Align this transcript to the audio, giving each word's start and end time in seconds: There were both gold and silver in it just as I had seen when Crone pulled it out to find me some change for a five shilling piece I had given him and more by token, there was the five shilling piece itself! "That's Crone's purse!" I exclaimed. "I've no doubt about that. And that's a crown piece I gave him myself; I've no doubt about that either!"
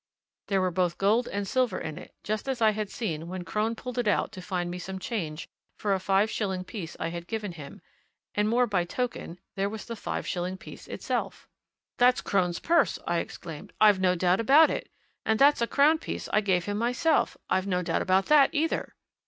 There 0.47 0.61
were 0.61 0.71
both 0.71 0.97
gold 0.97 1.27
and 1.27 1.47
silver 1.47 1.77
in 1.77 1.99
it 1.99 2.15
just 2.23 2.49
as 2.49 2.59
I 2.59 2.71
had 2.71 2.89
seen 2.89 3.27
when 3.27 3.43
Crone 3.45 3.75
pulled 3.75 3.99
it 3.99 4.07
out 4.07 4.31
to 4.31 4.41
find 4.41 4.71
me 4.71 4.79
some 4.79 4.97
change 4.97 5.47
for 5.77 5.93
a 5.93 5.99
five 5.99 6.31
shilling 6.31 6.63
piece 6.63 6.97
I 6.99 7.09
had 7.09 7.27
given 7.27 7.51
him 7.51 7.83
and 8.33 8.49
more 8.49 8.65
by 8.65 8.83
token, 8.83 9.39
there 9.53 9.69
was 9.69 9.85
the 9.85 9.95
five 9.95 10.25
shilling 10.25 10.57
piece 10.57 10.87
itself! 10.87 11.47
"That's 11.97 12.21
Crone's 12.21 12.57
purse!" 12.57 12.97
I 13.05 13.19
exclaimed. 13.19 13.73
"I've 13.79 13.99
no 13.99 14.15
doubt 14.15 14.39
about 14.39 14.69
that. 14.69 14.89
And 15.23 15.37
that's 15.37 15.61
a 15.61 15.67
crown 15.67 15.99
piece 15.99 16.27
I 16.33 16.41
gave 16.41 16.65
him 16.65 16.79
myself; 16.79 17.37
I've 17.47 17.67
no 17.67 17.83
doubt 17.83 18.01
about 18.01 18.25
that 18.25 18.49
either!" 18.53 18.95